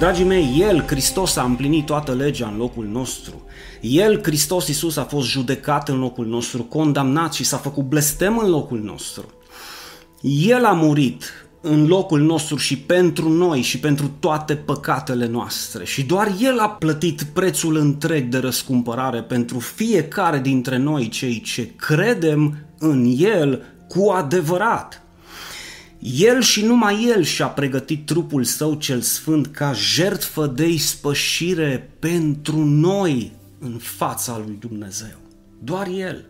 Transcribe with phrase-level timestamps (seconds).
[0.00, 3.42] Dragii mei, El, Hristos, a împlinit toată legea în locul nostru.
[3.80, 8.50] El, Hristos Iisus, a fost judecat în locul nostru, condamnat și s-a făcut blestem în
[8.50, 9.32] locul nostru.
[10.22, 11.24] El a murit
[11.60, 15.84] în locul nostru și pentru noi și pentru toate păcatele noastre.
[15.84, 21.70] Și doar El a plătit prețul întreg de răscumpărare pentru fiecare dintre noi, cei ce
[21.76, 25.02] credem în El cu adevărat.
[26.02, 32.64] El și numai El și-a pregătit trupul său cel sfânt ca jertfă de ispășire pentru
[32.64, 35.16] noi în fața lui Dumnezeu.
[35.62, 36.24] Doar El.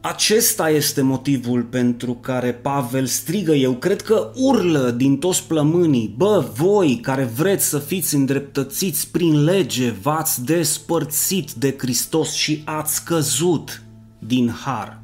[0.00, 6.44] Acesta este motivul pentru care Pavel strigă, eu cred că urlă din toți plămânii, bă,
[6.54, 13.82] voi care vreți să fiți îndreptățiți prin lege, v-ați despărțit de Hristos și ați căzut
[14.18, 15.01] din har.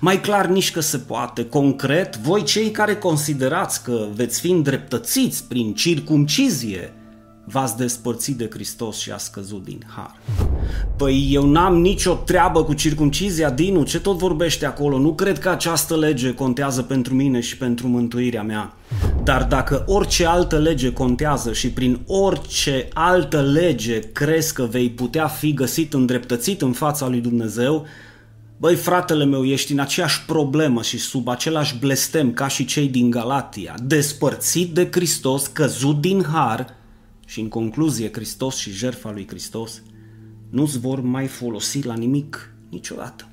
[0.00, 5.44] Mai clar nici că se poate, concret, voi cei care considerați că veți fi îndreptățiți
[5.48, 6.92] prin circumcizie,
[7.48, 10.14] v-ați despărțit de Hristos și a scăzut din har.
[10.96, 14.98] Păi eu n-am nicio treabă cu circumcizia, Dinu, ce tot vorbește acolo?
[14.98, 18.74] Nu cred că această lege contează pentru mine și pentru mântuirea mea.
[19.22, 25.26] Dar dacă orice altă lege contează și prin orice altă lege crezi că vei putea
[25.26, 27.86] fi găsit îndreptățit în fața lui Dumnezeu,
[28.58, 33.10] Băi, fratele meu, ești în aceeași problemă și sub același blestem ca și cei din
[33.10, 36.74] Galatia, despărțit de Hristos, căzut din har.
[37.26, 39.82] Și în concluzie Hristos și jertfa lui Hristos
[40.50, 43.28] nu-ți vor mai folosi la nimic niciodată.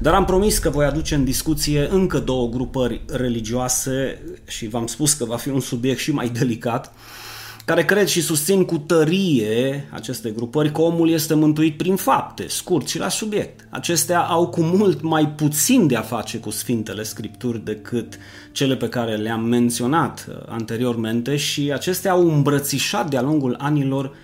[0.00, 5.12] Dar am promis că voi aduce în discuție încă două grupări religioase și v-am spus
[5.12, 6.94] că va fi un subiect și mai delicat,
[7.68, 12.88] care cred și susțin cu tărie aceste grupări că omul este mântuit prin fapte, scurt
[12.88, 13.66] și la subiect.
[13.70, 18.18] Acestea au cu mult mai puțin de a face cu Sfintele Scripturi decât
[18.52, 24.14] cele pe care le-am menționat uh, anteriormente și acestea au îmbrățișat de-a lungul anilor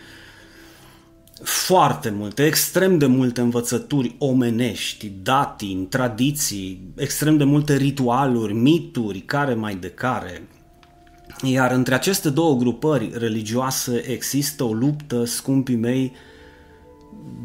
[1.42, 9.54] foarte multe, extrem de multe învățături omenești, datini, tradiții, extrem de multe ritualuri, mituri, care
[9.54, 10.42] mai de care,
[11.42, 16.12] iar între aceste două grupări religioase există o luptă, scumpii mei,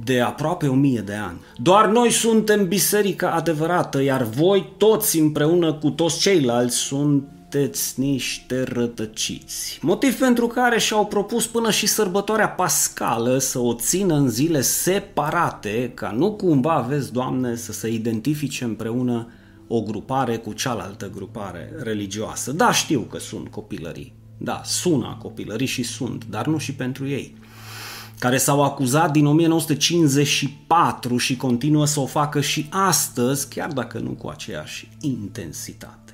[0.03, 1.39] de aproape o mie de ani.
[1.57, 9.79] Doar noi suntem biserica adevărată, iar voi toți împreună cu toți ceilalți sunteți niște rătăciți.
[9.81, 15.91] Motiv pentru care și-au propus până și sărbătoarea pascală să o țină în zile separate,
[15.93, 19.27] ca nu cumva aveți, Doamne, să se identifice împreună
[19.71, 22.51] o grupare cu cealaltă grupare religioasă.
[22.51, 24.13] Da, știu că sunt copilării.
[24.37, 27.37] Da, sună copilării și sunt, dar nu și pentru ei
[28.19, 34.09] care s-au acuzat din 1954 și continuă să o facă și astăzi, chiar dacă nu
[34.09, 36.13] cu aceeași intensitate.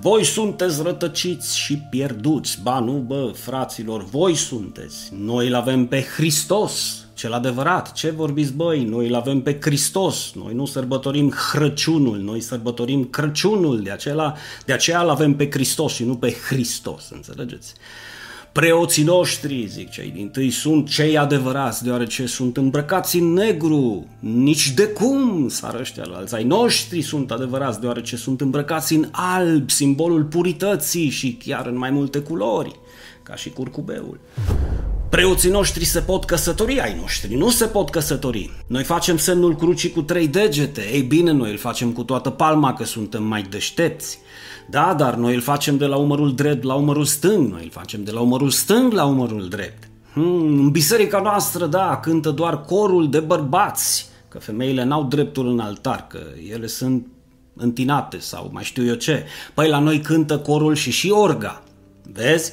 [0.00, 5.12] Voi sunteți rătăciți și pierduți, ba nu, bă, fraților, voi sunteți.
[5.18, 7.92] Noi îl avem pe Hristos, cel adevărat.
[7.92, 8.84] Ce vorbiți băi?
[8.84, 10.32] Noi îl avem pe Hristos.
[10.34, 13.82] Noi nu sărbătorim Crăciunul, noi sărbătorim Crăciunul.
[13.82, 14.34] De, acela,
[14.66, 17.74] de aceea îl avem pe Hristos și nu pe Hristos, înțelegeți?
[18.52, 24.06] Preoții noștri, zic cei din tâi, sunt cei adevărați, deoarece sunt îmbrăcați în negru.
[24.18, 26.36] Nici de cum, s-ar ăștia la alții.
[26.36, 31.90] Ai noștri sunt adevărați, deoarece sunt îmbrăcați în alb, simbolul purității și chiar în mai
[31.90, 32.80] multe culori,
[33.22, 34.20] ca și curcubeul.
[35.10, 38.50] Preoții noștri se pot căsători, ai noștri nu se pot căsători.
[38.66, 42.74] Noi facem semnul crucii cu trei degete, ei bine, noi îl facem cu toată palma
[42.74, 44.18] că suntem mai deștepți.
[44.70, 48.04] Da, dar noi îl facem de la umărul drept la umărul stâng, noi îl facem
[48.04, 49.88] de la umărul stâng la umărul drept.
[50.12, 55.58] Hmm, în biserica noastră, da, cântă doar corul de bărbați, că femeile n-au dreptul în
[55.58, 56.20] altar, că
[56.52, 57.06] ele sunt
[57.56, 59.24] întinate sau mai știu eu ce.
[59.54, 61.62] Păi la noi cântă corul și și orga.
[62.12, 62.52] Vezi?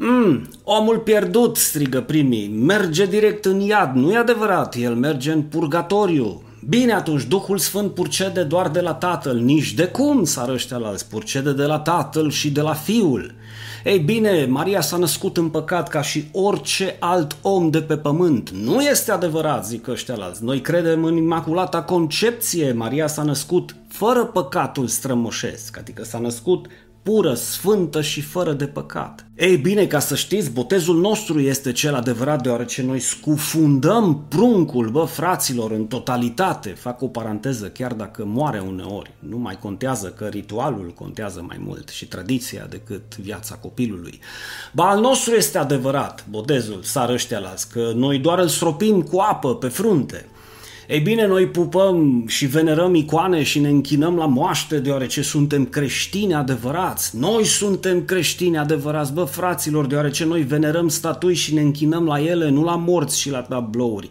[0.00, 3.94] Mm, omul pierdut, strigă primii, merge direct în iad.
[3.94, 6.42] Nu e adevărat, el merge în purgatoriu.
[6.68, 10.86] Bine, atunci Duhul Sfânt purcede doar de la Tatăl, nici de cum s-ar ăștia la
[10.86, 13.34] alți, purcede de la Tatăl și de la Fiul.
[13.84, 18.50] Ei bine, Maria s-a născut în păcat ca și orice alt om de pe pământ.
[18.50, 20.44] Nu este adevărat, zic ăștia alți.
[20.44, 22.72] Noi credem în Imaculata Concepție.
[22.72, 26.66] Maria s-a născut fără păcatul strămoșesc, adică s-a născut
[27.08, 29.26] pură, sfântă și fără de păcat.
[29.36, 35.04] Ei bine, ca să știți, botezul nostru este cel adevărat deoarece noi scufundăm pruncul, bă,
[35.04, 36.68] fraților, în totalitate.
[36.68, 39.14] Fac o paranteză, chiar dacă moare uneori.
[39.18, 44.20] Nu mai contează că ritualul contează mai mult și tradiția decât viața copilului.
[44.72, 49.18] Ba, al nostru este adevărat, botezul, sar ăștia las, că noi doar îl stropim cu
[49.18, 50.26] apă pe frunte.
[50.88, 56.34] Ei bine, noi pupăm și venerăm icoane și ne închinăm la moaște deoarece suntem creștini
[56.34, 57.16] adevărați.
[57.16, 62.48] Noi suntem creștini adevărați, bă fraților, deoarece noi venerăm statui și ne închinăm la ele,
[62.48, 64.10] nu la morți și la tablouri.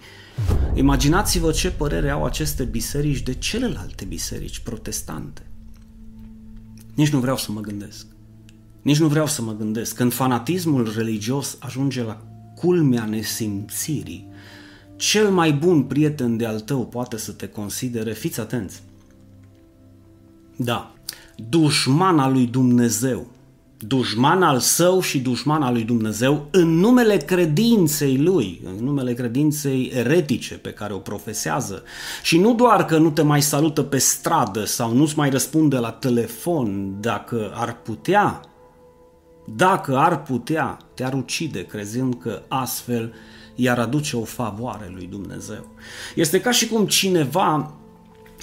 [0.74, 5.42] Imaginați-vă ce părere au aceste biserici de celelalte biserici protestante.
[6.94, 8.06] Nici nu vreau să mă gândesc.
[8.82, 9.96] Nici nu vreau să mă gândesc.
[9.96, 12.22] Când fanatismul religios ajunge la
[12.56, 14.28] culmea nesimțirii,
[14.98, 18.82] cel mai bun prieten de al tău poate să te considere, fiți atenți.
[20.56, 20.94] Da,
[21.50, 23.28] dușman lui Dumnezeu,
[23.80, 29.92] dușman al său și dușman al lui Dumnezeu în numele credinței lui, în numele credinței
[29.94, 31.84] eretice pe care o profesează.
[32.24, 35.92] Și nu doar că nu te mai salută pe stradă sau nu-ți mai răspunde la
[35.92, 38.42] telefon dacă ar putea,
[39.56, 43.14] dacă ar putea, te-ar ucide crezând că astfel
[43.58, 45.68] i-ar aduce o favoare lui Dumnezeu.
[46.16, 47.72] Este ca și cum cineva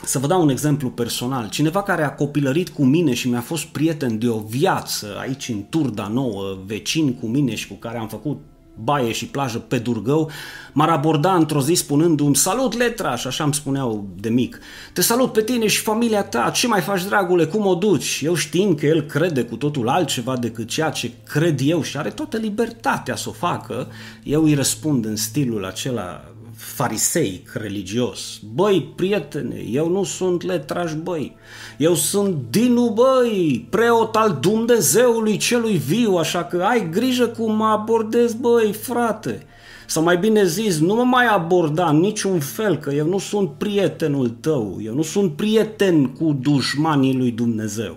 [0.04, 1.48] să vă dau un exemplu personal.
[1.48, 5.64] Cineva care a copilărit cu mine și mi-a fost prieten de o viață aici în
[5.68, 8.40] Turda Nouă, vecin cu mine și cu care am făcut
[8.74, 10.30] baie și plajă pe Durgău,
[10.72, 13.20] m-ar aborda într-o zi spunându-mi Salut, Letraș!
[13.20, 14.58] Și așa îmi spuneau de mic.
[14.92, 18.20] Te salut pe tine și familia ta, ce mai faci, dragule, cum o duci?
[18.24, 22.10] Eu știind că el crede cu totul altceva decât ceea ce cred eu și are
[22.10, 23.88] toată libertatea să o facă,
[24.22, 26.24] eu îi răspund în stilul acela
[26.56, 28.40] fariseic religios.
[28.54, 31.36] Băi, prietene, eu nu sunt letraș, băi.
[31.78, 37.64] Eu sunt Dinu, băi, preot al Dumnezeului celui viu, așa că ai grijă cum mă
[37.64, 39.46] abordez, băi, frate.
[39.86, 43.50] Sau mai bine zis, nu mă mai aborda în niciun fel, că eu nu sunt
[43.50, 47.96] prietenul tău, eu nu sunt prieten cu dușmanii lui Dumnezeu.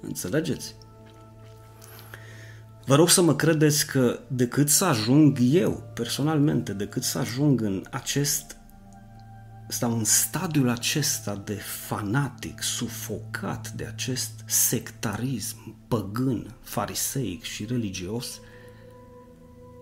[0.00, 0.77] Înțelegeți?
[2.88, 7.84] Vă rog să mă credeți că decât să ajung eu, personalmente, decât să ajung în
[7.90, 8.56] acest
[9.68, 11.54] sau în stadiul acesta de
[11.86, 18.40] fanatic, sufocat de acest sectarism păgân, fariseic și religios,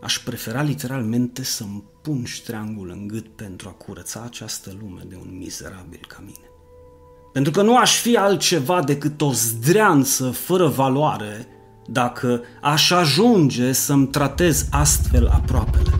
[0.03, 5.37] aș prefera literalmente să-mi pun ștreangul în gât pentru a curăța această lume de un
[5.39, 6.51] mizerabil ca mine.
[7.33, 11.49] Pentru că nu aș fi altceva decât o zdreanță fără valoare
[11.87, 15.96] dacă aș ajunge să-mi tratez astfel aproapele.